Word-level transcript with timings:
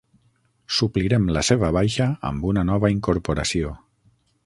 Suplirem 0.77 1.27
la 1.37 1.45
seva 1.51 1.71
baixa 1.77 2.09
amb 2.31 2.51
una 2.53 2.67
nova 2.73 2.95
incorporació. 2.99 3.79